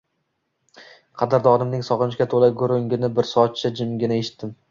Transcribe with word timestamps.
Qadrdonimning 1.23 1.83
sog`inchga 1.91 2.27
to`la 2.33 2.49
gurungini 2.63 3.13
bir 3.19 3.31
soatcha 3.35 3.73
jimgina 3.81 4.21
eshitdim 4.25 4.59